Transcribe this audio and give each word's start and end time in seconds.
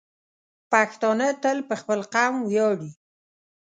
پښتانه 0.71 1.27
تل 1.41 1.57
په 1.69 1.75
خپل 1.81 1.99
قوم 2.13 2.35
ویاړي. 2.49 2.91